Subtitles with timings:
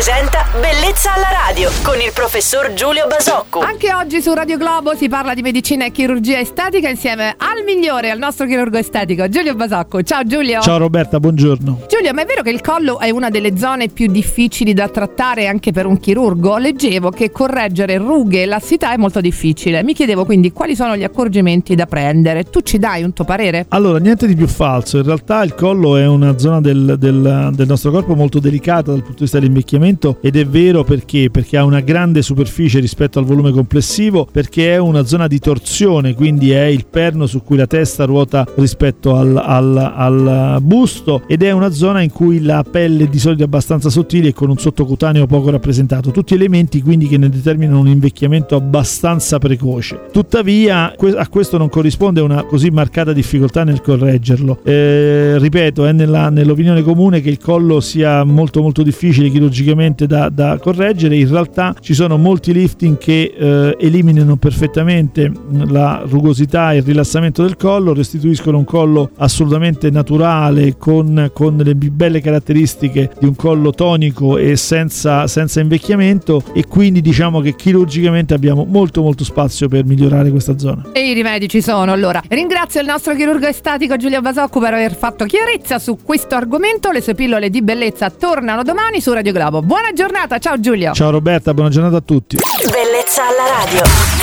[0.00, 3.60] presenta Bellezza alla radio con il professor Giulio Basocco.
[3.60, 8.10] Anche oggi su Radio Globo si parla di medicina e chirurgia estetica insieme al migliore,
[8.10, 10.02] al nostro chirurgo estetico, Giulio Basocco.
[10.02, 10.60] Ciao Giulio.
[10.60, 11.82] Ciao Roberta, buongiorno.
[11.88, 15.46] Giulio, ma è vero che il collo è una delle zone più difficili da trattare
[15.46, 16.56] anche per un chirurgo?
[16.56, 19.84] Leggevo che correggere rughe e lassità è molto difficile.
[19.84, 22.42] Mi chiedevo quindi quali sono gli accorgimenti da prendere.
[22.42, 23.66] Tu ci dai un tuo parere?
[23.68, 24.96] Allora, niente di più falso.
[24.96, 29.02] In realtà il collo è una zona del, del, del nostro corpo molto delicata dal
[29.02, 31.30] punto di vista dell'invecchiamento ed è vero perché?
[31.30, 36.14] Perché ha una grande superficie rispetto al volume complessivo, perché è una zona di torsione,
[36.14, 41.42] quindi è il perno su cui la testa ruota rispetto al, al, al busto ed
[41.42, 44.58] è una zona in cui la pelle è di solito abbastanza sottile e con un
[44.58, 46.10] sottocutaneo poco rappresentato.
[46.10, 50.06] Tutti elementi quindi che ne determinano un invecchiamento abbastanza precoce.
[50.12, 54.60] Tuttavia a questo non corrisponde una così marcata difficoltà nel correggerlo.
[54.64, 60.29] Eh, ripeto, è nella, nell'opinione comune che il collo sia molto molto difficile chirurgicamente da,
[60.30, 65.30] da correggere, in realtà ci sono molti lifting che eh, eliminano perfettamente
[65.68, 71.74] la rugosità e il rilassamento del collo, restituiscono un collo assolutamente naturale con, con le
[71.74, 78.34] belle caratteristiche di un collo tonico e senza, senza invecchiamento e quindi diciamo che chirurgicamente
[78.34, 80.90] abbiamo molto molto spazio per migliorare questa zona.
[80.92, 82.22] E i rimedi ci sono allora.
[82.28, 86.90] Ringrazio il nostro chirurgo estatico Giulio Basocco per aver fatto chiarezza su questo argomento.
[86.90, 89.62] Le sue pillole di bellezza tornano domani su Radio Globo.
[89.62, 90.92] Buona giornata, ciao Giulio.
[90.92, 92.36] Ciao Roberta, buona giornata a tutti.
[92.36, 94.19] Bellezza alla radio.